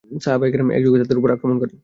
সাহাবায়ে 0.09 0.51
কেরাম 0.53 0.69
একযোগে 0.71 0.99
তাদের 1.01 1.19
উপর 1.19 1.29
আক্রমণ 1.35 1.57
করেন। 1.61 1.77